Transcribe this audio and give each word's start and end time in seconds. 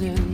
losing 0.00 0.29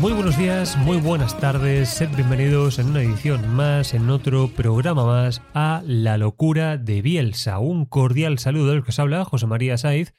Muy 0.00 0.12
buenos 0.12 0.38
días, 0.38 0.76
muy 0.76 0.98
buenas 0.98 1.36
tardes, 1.40 1.88
sed 1.88 2.08
bienvenidos 2.14 2.78
en 2.78 2.90
una 2.90 3.02
edición 3.02 3.56
más, 3.56 3.94
en 3.94 4.10
otro 4.10 4.46
programa 4.46 5.04
más, 5.04 5.42
a 5.54 5.82
La 5.84 6.16
Locura 6.18 6.76
de 6.76 7.02
Bielsa. 7.02 7.58
Un 7.58 7.84
cordial 7.84 8.38
saludo 8.38 8.70
del 8.70 8.84
que 8.84 8.90
os 8.90 8.98
habla 9.00 9.24
José 9.24 9.48
María 9.48 9.76
Saiz. 9.76 10.14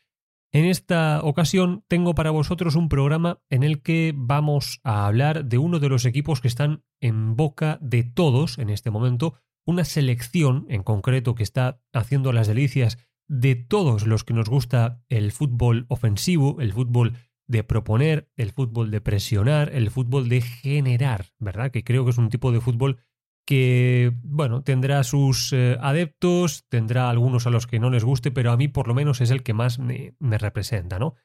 En 0.51 0.65
esta 0.65 1.21
ocasión 1.23 1.85
tengo 1.87 2.13
para 2.13 2.31
vosotros 2.31 2.75
un 2.75 2.89
programa 2.89 3.39
en 3.49 3.63
el 3.63 3.81
que 3.81 4.13
vamos 4.13 4.81
a 4.83 5.07
hablar 5.07 5.45
de 5.45 5.57
uno 5.59 5.79
de 5.79 5.87
los 5.87 6.03
equipos 6.03 6.41
que 6.41 6.49
están 6.49 6.83
en 6.99 7.37
boca 7.37 7.77
de 7.81 8.03
todos 8.03 8.57
en 8.57 8.69
este 8.69 8.91
momento, 8.91 9.35
una 9.65 9.85
selección 9.85 10.65
en 10.67 10.83
concreto 10.83 11.35
que 11.35 11.43
está 11.43 11.79
haciendo 11.93 12.33
las 12.33 12.47
delicias 12.47 12.97
de 13.29 13.55
todos 13.55 14.05
los 14.05 14.25
que 14.25 14.33
nos 14.33 14.49
gusta 14.49 15.01
el 15.07 15.31
fútbol 15.31 15.85
ofensivo, 15.87 16.59
el 16.59 16.73
fútbol 16.73 17.13
de 17.49 17.63
proponer, 17.63 18.29
el 18.37 18.51
fútbol 18.51 18.91
de 18.91 19.01
presionar, 19.01 19.73
el 19.73 19.89
fútbol 19.89 20.29
de 20.29 20.41
generar, 20.41 21.25
¿verdad? 21.39 21.71
Que 21.71 21.83
creo 21.83 22.05
que 22.05 22.11
es 22.11 22.17
un 22.19 22.29
tipo 22.29 22.51
de 22.51 22.61
fútbol 22.61 22.99
que, 23.43 24.13
bueno, 24.21 24.61
tendrá 24.61 25.03
sus 25.03 25.51
eh, 25.51 25.75
adeptos, 25.81 26.65
tendrá 26.69 27.09
algunos 27.09 27.47
a 27.47 27.49
los 27.49 27.65
que 27.65 27.79
no 27.79 27.89
les 27.89 28.03
guste, 28.03 28.29
pero 28.29 28.51
a 28.51 28.57
mí 28.57 28.67
por 28.67 28.87
lo 28.87 28.93
menos 28.93 29.19
es 29.19 29.31
el 29.31 29.41
que 29.41 29.55
más 29.55 29.79
me, 29.79 30.13
representa, 30.19 30.99
¿no? 30.99 31.15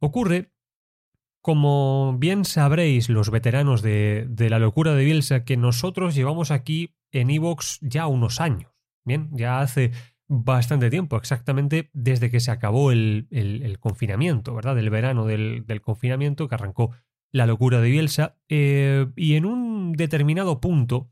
Ocurre, 0.00 0.54
como 1.42 2.16
bien 2.18 2.46
sabréis 2.46 3.10
los 3.10 3.30
veteranos 3.30 3.82
de, 3.82 4.26
de 4.26 4.48
la 4.48 4.58
locura 4.58 4.94
de 4.94 5.04
Bielsa, 5.04 5.44
que 5.44 5.58
nosotros 5.58 6.14
llevamos 6.14 6.50
aquí 6.50 6.96
en 7.12 7.28
Evox 7.28 7.78
ya 7.82 8.06
unos 8.06 8.40
años, 8.40 8.72
¿bien? 9.04 9.28
Ya 9.32 9.60
hace 9.60 9.92
bastante 10.28 10.90
tiempo, 10.90 11.16
exactamente 11.16 11.90
desde 11.92 12.30
que 12.30 12.40
se 12.40 12.50
acabó 12.50 12.92
el, 12.92 13.76
confinamiento, 13.80 14.54
¿verdad? 14.54 14.76
Del 14.76 14.90
verano 14.90 15.26
del, 15.26 15.80
confinamiento 15.82 16.48
que 16.48 16.54
arrancó 16.54 16.92
la 17.32 17.46
locura 17.46 17.80
de 17.80 17.90
Bielsa. 17.90 18.38
Eh, 18.48 19.06
y 19.16 19.34
en 19.34 19.46
un 19.46 19.92
determinado 19.92 20.60
punto 20.60 21.10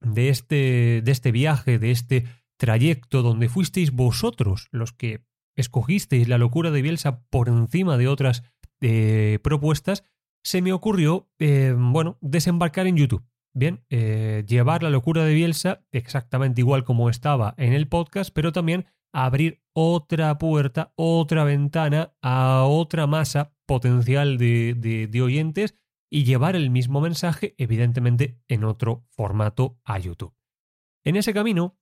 de 0.00 0.28
este, 0.28 1.00
de 1.02 1.12
este 1.12 1.32
viaje, 1.32 1.78
de 1.78 1.90
este 1.90 2.26
trayecto 2.58 3.22
donde 3.22 3.48
fuisteis 3.48 3.92
vosotros 3.92 4.68
los 4.70 4.92
que 4.92 5.24
escogisteis 5.56 6.28
la 6.28 6.38
locura 6.38 6.70
de 6.70 6.82
Bielsa 6.82 7.24
por 7.24 7.48
encima 7.48 7.96
de 7.96 8.08
otras 8.08 8.44
eh, 8.80 9.38
propuestas, 9.42 10.04
se 10.44 10.60
me 10.60 10.72
ocurrió, 10.72 11.30
eh, 11.38 11.74
bueno, 11.76 12.18
desembarcar 12.20 12.86
en 12.86 12.96
YouTube. 12.96 13.24
Bien, 13.54 13.84
eh, 13.90 14.44
llevar 14.46 14.82
la 14.82 14.90
locura 14.90 15.24
de 15.24 15.34
Bielsa 15.34 15.84
exactamente 15.92 16.60
igual 16.60 16.84
como 16.84 17.10
estaba 17.10 17.54
en 17.58 17.74
el 17.74 17.88
podcast, 17.88 18.32
pero 18.32 18.52
también 18.52 18.86
abrir 19.12 19.62
otra 19.74 20.38
puerta, 20.38 20.92
otra 20.96 21.44
ventana 21.44 22.14
a 22.22 22.64
otra 22.64 23.06
masa 23.06 23.54
potencial 23.66 24.38
de, 24.38 25.08
de 25.10 25.22
oyentes 25.22 25.76
y 26.10 26.24
llevar 26.24 26.56
el 26.56 26.70
mismo 26.70 27.00
mensaje, 27.00 27.54
evidentemente, 27.58 28.38
en 28.48 28.64
otro 28.64 29.06
formato 29.10 29.78
a 29.84 29.98
YouTube. 29.98 30.34
En 31.04 31.16
ese 31.16 31.32
camino, 31.32 31.78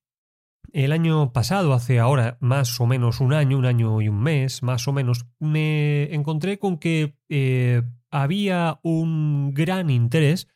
el 0.72 0.92
año 0.92 1.32
pasado, 1.32 1.72
hace 1.72 1.98
ahora 1.98 2.38
más 2.40 2.80
o 2.80 2.86
menos 2.86 3.20
un 3.20 3.32
año, 3.32 3.58
un 3.58 3.66
año 3.66 4.00
y 4.00 4.08
un 4.08 4.20
mes, 4.20 4.62
más 4.62 4.86
o 4.86 4.92
menos, 4.92 5.26
me 5.40 6.14
encontré 6.14 6.58
con 6.58 6.78
que 6.78 7.16
eh, 7.28 7.82
había 8.10 8.78
un 8.82 9.52
gran 9.52 9.90
interés 9.90 10.48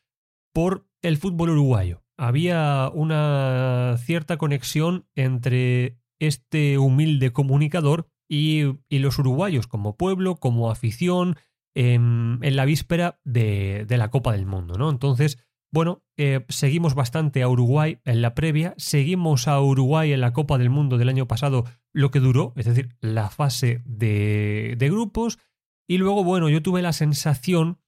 por 0.52 0.88
el 1.04 1.18
fútbol 1.18 1.50
uruguayo. 1.50 2.02
Había 2.16 2.90
una 2.92 3.96
cierta 3.98 4.38
conexión 4.38 5.06
entre 5.14 5.98
este 6.18 6.78
humilde 6.78 7.32
comunicador 7.32 8.08
y, 8.28 8.62
los 8.88 9.18
uruguayos 9.18 9.66
como 9.66 9.96
pueblo, 9.96 10.36
como 10.36 10.70
afición, 10.70 11.36
en, 11.74 12.38
la 12.40 12.64
víspera 12.64 13.20
de, 13.24 13.86
la 13.88 14.10
Copa 14.10 14.32
del 14.32 14.46
Mundo, 14.46 14.78
¿no? 14.78 14.90
Entonces, 14.90 15.38
bueno, 15.70 16.04
eh, 16.16 16.44
seguimos 16.48 16.94
bastante 16.94 17.42
a 17.42 17.48
Uruguay 17.48 17.98
en 18.04 18.22
la 18.22 18.34
previa, 18.34 18.74
seguimos 18.78 19.46
a 19.48 19.60
Uruguay 19.60 20.12
en 20.12 20.20
la 20.20 20.32
Copa 20.32 20.56
del 20.56 20.70
Mundo 20.70 20.96
del 20.96 21.08
año 21.08 21.26
pasado, 21.26 21.64
lo 21.92 22.10
que 22.10 22.20
duró, 22.20 22.54
es 22.56 22.64
decir, 22.64 22.96
la 23.00 23.28
fase 23.28 23.82
de, 23.84 24.76
de 24.78 24.88
grupos, 24.88 25.38
y 25.86 25.98
luego, 25.98 26.24
bueno, 26.24 26.48
yo 26.48 26.62
tuve 26.62 26.80
la 26.80 26.92
sensación 26.92 27.78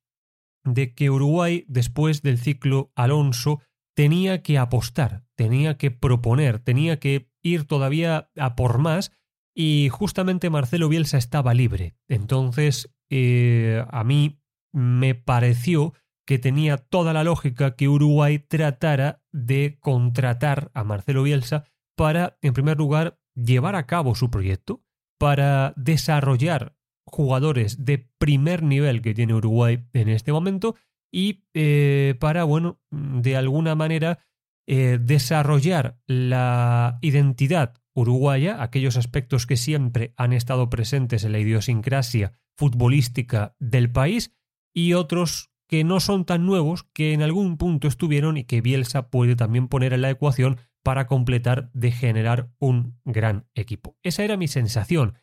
de 0.67 0.95
que 0.95 1.11
Uruguay, 1.11 1.65
después 1.69 2.23
del 2.23 2.39
ciclo 2.39 2.93
Alonso, 2.95 3.61
tenía 3.95 4.43
que 4.43 4.59
apostar, 4.59 5.25
tenía 5.37 5.79
que 5.79 5.91
proponer, 5.91 6.59
tenía 6.59 6.99
que 6.99 7.31
ir 7.43 7.65
todavía 7.65 8.31
a 8.37 8.55
por 8.55 8.79
más 8.79 9.13
y 9.55 9.89
justamente 9.91 10.51
Marcelo 10.51 10.89
Bielsa 10.89 11.17
estaba 11.17 11.55
libre. 11.55 11.97
Entonces, 12.09 12.95
eh, 13.11 13.85
a 13.89 14.05
mí 14.05 14.43
me 14.73 15.15
pareció 15.15 15.95
que 16.27 16.39
tenía 16.39 16.77
toda 16.77 17.13
la 17.13 17.25
lógica 17.25 17.77
que 17.77 17.89
Uruguay 17.89 18.39
tratara 18.39 19.23
de 19.33 19.79
contratar 19.81 20.71
a 20.75 20.85
Marcelo 20.85 21.23
Bielsa 21.23 21.65
para, 21.97 22.37
en 22.43 22.53
primer 22.53 22.77
lugar, 22.77 23.19
llevar 23.35 23.77
a 23.77 23.87
cabo 23.87 24.15
su 24.15 24.31
proyecto, 24.31 24.83
para 25.19 25.73
desarrollar 25.77 26.76
jugadores 27.07 27.85
de 27.85 28.07
primer 28.19 28.63
nivel 28.63 29.01
que 29.01 29.15
tiene 29.15 29.35
Uruguay 29.35 29.85
en 29.93 30.09
este 30.09 30.33
momento 30.33 30.75
y 31.11 31.45
eh, 31.55 32.15
para, 32.21 32.45
bueno, 32.45 32.81
de 32.91 33.37
alguna 33.37 33.75
manera 33.75 34.19
eh, 34.67 34.99
desarrollar 35.01 35.99
la 36.07 36.99
identidad 37.01 37.75
uruguaya, 37.95 38.63
aquellos 38.63 38.97
aspectos 38.97 39.47
que 39.47 39.57
siempre 39.57 40.13
han 40.17 40.33
estado 40.33 40.69
presentes 40.69 41.25
en 41.25 41.33
la 41.33 41.39
idiosincrasia 41.39 42.33
futbolística 42.57 43.55
del 43.59 43.91
país 43.91 44.35
y 44.75 44.93
otros 44.93 45.51
que 45.69 45.85
no 45.85 46.01
son 46.01 46.25
tan 46.25 46.47
nuevos, 46.47 46.85
que 46.93 47.13
en 47.13 47.23
algún 47.23 47.57
punto 47.57 47.89
estuvieron 47.89 48.37
y 48.37 48.45
que 48.45 48.61
Bielsa 48.61 49.09
puede 49.09 49.37
también 49.37 49.69
poner 49.69 49.93
en 49.93 50.03
la 50.03 50.11
ecuación 50.11 50.59
para 50.83 51.07
completar 51.07 51.71
de 51.73 51.91
generar 51.91 52.53
un 52.59 53.01
gran 53.05 53.49
equipo. 53.55 53.97
Esa 54.03 54.23
era 54.23 54.37
mi 54.37 54.47
sensación. 54.47 55.15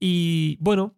Y 0.00 0.56
bueno, 0.60 0.96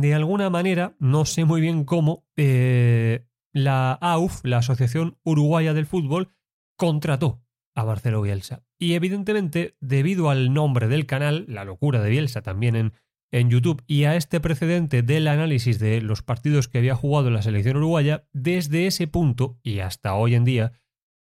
de 0.00 0.14
alguna 0.14 0.50
manera, 0.50 0.96
no 0.98 1.24
sé 1.24 1.44
muy 1.44 1.60
bien 1.60 1.84
cómo, 1.84 2.26
eh, 2.36 3.26
la 3.52 3.92
AUF, 3.92 4.44
la 4.44 4.58
Asociación 4.58 5.18
Uruguaya 5.24 5.74
del 5.74 5.86
Fútbol, 5.86 6.30
contrató 6.76 7.42
a 7.74 7.84
Marcelo 7.84 8.22
Bielsa. 8.22 8.64
Y 8.78 8.94
evidentemente, 8.94 9.76
debido 9.80 10.30
al 10.30 10.52
nombre 10.52 10.88
del 10.88 11.06
canal, 11.06 11.44
La 11.48 11.64
locura 11.64 12.00
de 12.00 12.10
Bielsa 12.10 12.42
también 12.42 12.76
en, 12.76 12.92
en 13.32 13.50
YouTube, 13.50 13.82
y 13.86 14.04
a 14.04 14.16
este 14.16 14.40
precedente 14.40 15.02
del 15.02 15.28
análisis 15.28 15.78
de 15.78 16.00
los 16.00 16.22
partidos 16.22 16.68
que 16.68 16.78
había 16.78 16.94
jugado 16.94 17.28
en 17.28 17.34
la 17.34 17.42
selección 17.42 17.76
uruguaya, 17.76 18.26
desde 18.32 18.86
ese 18.86 19.06
punto 19.06 19.58
y 19.62 19.80
hasta 19.80 20.14
hoy 20.14 20.34
en 20.34 20.44
día, 20.44 20.72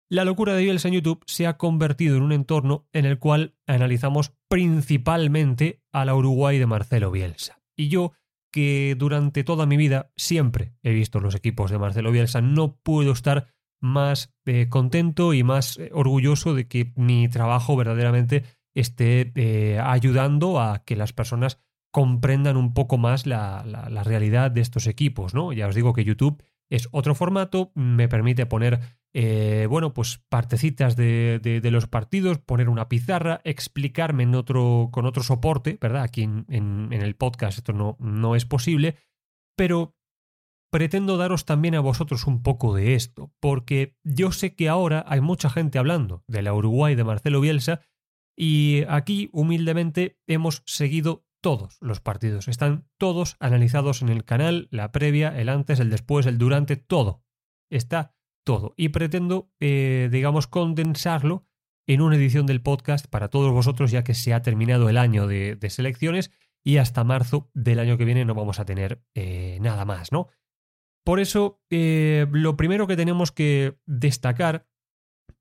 la 0.10 0.26
locura 0.26 0.54
de 0.54 0.64
Bielsa 0.64 0.90
en 0.90 0.96
YouTube 0.96 1.24
se 1.26 1.48
ha 1.48 1.58
convertido 1.58 2.18
en 2.18 2.24
un 2.24 2.34
entorno 2.34 2.86
en 2.92 3.06
el 3.06 3.18
cual 3.18 3.56
analizamos 3.66 4.34
principalmente 4.50 5.82
a 5.94 6.04
la 6.04 6.16
Uruguay 6.16 6.60
de 6.60 6.66
Marcelo 6.66 7.12
Bielsa. 7.12 7.62
Y 7.78 7.88
yo 7.88 8.12
que 8.52 8.96
durante 8.98 9.44
toda 9.44 9.66
mi 9.66 9.78
vida 9.78 10.12
siempre 10.16 10.74
he 10.84 10.92
visto 10.92 11.20
los 11.20 11.36
equipos 11.36 11.72
de 11.72 11.80
Marcelo 11.80 12.12
Bielsa. 12.12 12.42
No 12.42 12.78
puedo 12.84 13.12
estar 13.12 13.48
más 13.82 14.34
eh, 14.46 14.68
contento 14.70 15.34
y 15.34 15.44
más 15.44 15.78
eh, 15.78 15.90
orgulloso 15.94 16.54
de 16.54 16.68
que 16.68 16.94
mi 16.96 17.28
trabajo 17.28 17.76
verdaderamente 17.76 18.44
esté 18.74 19.32
eh, 19.36 19.80
ayudando 19.80 20.62
a 20.62 20.84
que 20.86 20.96
las 20.96 21.14
personas 21.14 21.60
comprendan 21.92 22.56
un 22.56 22.74
poco 22.74 22.98
más 22.98 23.26
la, 23.26 23.66
la, 23.66 24.04
realidad 24.04 24.50
de 24.50 24.62
estos 24.62 24.88
equipos, 24.88 25.34
¿no? 25.34 25.52
Ya 25.52 25.68
os 25.68 25.76
digo 25.76 25.92
que 25.92 26.06
YouTube 26.06 26.42
es 26.70 26.88
otro 26.92 27.16
formato, 27.16 27.74
me 27.76 28.08
permite 28.08 28.46
poner 28.46 28.80
eh, 29.14 29.68
bueno, 29.70 29.94
pues 29.94 30.22
partecitas 30.30 30.96
de, 30.96 31.60
los 31.64 31.88
partidos, 31.88 32.40
poner 32.40 32.70
una 32.70 32.88
pizarra, 32.88 33.42
explicarme 33.44 34.24
en 34.24 34.36
otro, 34.36 34.90
con 34.92 35.06
otro 35.06 35.24
soporte, 35.24 35.78
¿verdad? 35.82 36.04
Aquí 36.04 36.24
en, 36.24 36.46
en, 36.50 36.94
el 36.94 37.16
podcast 37.16 37.58
esto 37.58 37.74
no, 37.74 37.98
no 38.00 38.36
es 38.36 38.46
posible, 38.46 38.98
pero 39.58 39.96
pretendo 40.72 41.18
daros 41.18 41.46
también 41.46 41.76
a 41.76 41.82
vosotros 41.82 42.26
un 42.26 42.42
poco 42.42 42.74
de 42.74 42.96
esto, 42.96 43.34
porque 43.42 43.98
yo 44.04 44.32
sé 44.32 44.56
que 44.56 44.70
ahora 44.70 45.04
hay 45.08 45.20
mucha 45.20 45.50
gente 45.50 45.78
hablando 45.78 46.24
de 46.28 46.42
la 46.42 46.54
Uruguay 46.54 46.96
de 46.96 47.04
Marcelo 47.04 47.42
Bielsa 47.42 47.82
y 48.38 48.84
aquí 48.88 49.30
humildemente 49.34 50.18
hemos 50.26 50.64
seguido 50.66 51.26
todos 51.42 51.78
los 51.82 52.00
partidos, 52.00 52.48
están 52.48 52.88
todos 52.98 53.36
analizados 53.40 54.02
en 54.02 54.10
el 54.10 54.24
canal, 54.24 54.70
la 54.72 54.94
previa, 54.94 55.38
el 55.38 55.50
antes, 55.50 55.80
el 55.80 55.90
después, 55.90 56.26
el 56.28 56.38
durante, 56.38 56.78
todo. 56.78 57.24
Está 57.70 58.16
todo. 58.44 58.74
Y 58.78 58.90
pretendo, 58.90 59.52
eh, 59.60 60.10
digamos, 60.12 60.48
condensarlo 60.48 61.46
en 61.88 62.02
una 62.02 62.16
edición 62.16 62.46
del 62.46 62.62
podcast 62.62 63.08
para 63.08 63.30
todos 63.30 63.52
vosotros, 63.52 63.92
ya 63.92 64.04
que 64.04 64.14
se 64.14 64.34
ha 64.34 64.42
terminado 64.42 64.90
el 64.90 64.98
año 64.98 65.28
de, 65.28 65.58
selecciones 65.70 66.32
y 66.64 66.78
hasta 66.78 67.04
marzo 67.04 67.50
del 67.54 67.80
año 67.80 67.98
que 67.98 68.06
viene 68.06 68.24
no 68.24 68.36
vamos 68.36 68.60
a 68.60 68.66
tener 68.66 69.04
eh, 69.16 69.58
nada 69.62 69.84
más, 69.86 70.12
¿no? 70.12 70.28
Por 71.04 71.20
eso, 71.20 71.60
eh, 71.72 72.28
lo 72.32 72.56
primero 72.56 72.86
que 72.86 72.96
tenemos 72.96 73.32
que 73.32 73.80
destacar 73.88 74.68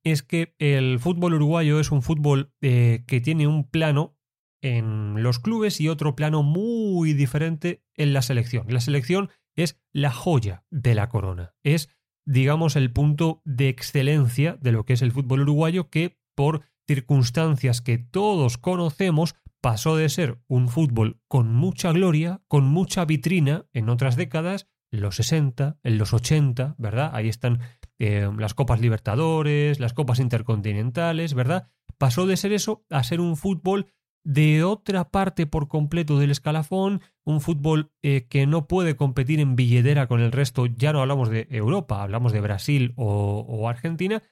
es 0.03 0.23
que 0.23 0.55
el 0.59 0.99
fútbol 0.99 1.35
uruguayo 1.35 1.79
es 1.79 1.91
un 1.91 2.01
fútbol 2.01 2.55
que 2.61 3.21
tiene 3.23 3.47
un 3.47 3.69
plano 3.69 4.17
en 4.63 5.23
los 5.23 5.39
clubes 5.39 5.81
y 5.81 5.89
otro 5.89 6.17
plano 6.17 6.43
muy 6.43 7.13
diferente 7.13 7.85
en 7.95 8.13
la 8.13 8.23
selección. 8.23 8.67
La 8.69 8.81
selección 8.81 9.31
es 9.57 9.81
la 9.93 10.11
joya 10.11 10.65
de 10.71 10.95
la 10.95 11.09
corona. 11.09 11.55
Es, 11.63 11.89
digamos, 12.25 12.77
el 12.77 12.93
punto 12.93 13.43
de 13.45 13.69
excelencia 13.69 14.59
de 14.61 14.73
lo 14.73 14.85
que 14.85 14.95
es 14.95 15.03
el 15.03 15.13
fútbol 15.13 15.41
uruguayo 15.41 15.91
que 15.91 16.19
por 16.35 16.63
circunstancias 16.87 17.81
que 17.81 17.99
todos 17.99 18.59
conocemos 18.59 19.35
pasó 19.61 19.97
de 19.97 20.09
ser 20.09 20.41
un 20.49 20.69
fútbol 20.69 21.21
con 21.29 21.53
mucha 21.55 21.93
gloria, 21.93 22.43
con 22.49 22.65
mucha 22.65 23.05
vitrina 23.05 23.67
en 23.73 23.89
otras 23.89 24.17
décadas, 24.17 24.67
en 24.91 25.03
los 25.03 25.17
60, 25.17 25.79
en 25.83 25.99
los 25.99 26.13
80, 26.13 26.75
¿verdad? 26.79 27.11
Ahí 27.15 27.29
están 27.29 27.61
eh, 27.99 28.29
las 28.39 28.55
Copas 28.55 28.81
Libertadores, 28.81 29.79
las 29.79 29.93
Copas 29.93 30.19
Intercontinentales, 30.19 31.35
¿verdad? 31.35 31.69
Pasó 31.99 32.27
de 32.27 32.37
ser 32.37 32.53
eso 32.53 32.85
a 32.91 33.05
ser 33.05 33.21
un 33.21 33.37
fútbol 33.37 33.87
de 34.25 34.65
otra 34.65 35.11
parte 35.11 35.47
por 35.47 35.69
completo 35.69 36.19
del 36.19 36.31
escalafón, 36.31 37.01
un 37.25 37.41
fútbol 37.41 37.93
eh, 38.03 38.27
que 38.29 38.47
no 38.47 38.67
puede 38.69 38.97
competir 38.97 39.41
en 39.41 39.57
billetera 39.57 40.07
con 40.07 40.21
el 40.21 40.33
resto, 40.33 40.67
ya 40.67 40.93
no 40.93 41.01
hablamos 41.01 41.31
de 41.31 41.47
Europa, 41.51 42.03
hablamos 42.03 42.33
de 42.33 42.41
Brasil 42.41 42.93
o, 42.97 43.47
o 43.49 43.69
Argentina, 43.69 44.23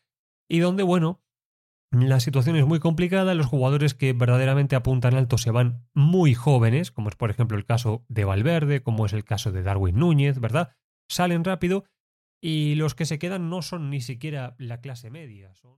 y 0.49 0.58
donde, 0.58 0.82
bueno, 0.82 1.23
la 1.90 2.20
situación 2.20 2.56
es 2.56 2.67
muy 2.67 2.81
complicada, 2.81 3.35
los 3.35 3.46
jugadores 3.46 3.94
que 3.94 4.12
verdaderamente 4.12 4.76
apuntan 4.76 5.14
alto 5.14 5.38
se 5.38 5.50
van 5.50 5.87
muy 5.94 6.35
jóvenes, 6.35 6.90
como 6.90 7.08
es 7.08 7.17
por 7.17 7.31
ejemplo 7.31 7.56
el 7.56 7.64
caso 7.64 8.05
de 8.08 8.26
Valverde, 8.26 8.82
como 8.82 9.06
es 9.06 9.14
el 9.14 9.25
caso 9.25 9.52
de 9.52 9.62
Darwin 9.62 9.96
Núñez, 9.96 10.38
¿verdad? 10.38 10.76
Salen 11.08 11.44
rápido 11.44 11.85
y 12.43 12.75
los 12.75 12.94
que 12.94 13.06
se 13.06 13.19
quedan 13.19 13.49
no 13.49 13.62
son 13.62 13.88
ni 13.88 14.02
siquiera 14.02 14.55
la 14.58 14.82
clase 14.82 15.11
media. 15.11 15.55
Son... 15.55 15.79